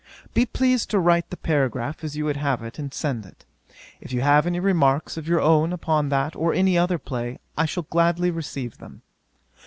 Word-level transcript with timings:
Be 0.33 0.47
pleased 0.47 0.89
to 0.89 0.99
write 0.99 1.29
the 1.29 1.37
paragraph 1.37 2.03
as 2.03 2.17
you 2.17 2.25
would 2.25 2.37
have 2.37 2.63
it, 2.63 2.79
and 2.79 2.91
send 2.91 3.23
it. 3.23 3.45
If 3.99 4.11
you 4.11 4.21
have 4.21 4.47
any 4.47 4.59
remarks 4.59 5.15
of 5.15 5.27
your 5.27 5.41
own 5.41 5.71
upon 5.71 6.09
that 6.09 6.35
or 6.35 6.55
any 6.55 6.75
other 6.75 6.97
play, 6.97 7.37
I 7.55 7.65
shall 7.67 7.83
gladly 7.83 8.31
receive 8.31 8.79
them. 8.79 9.03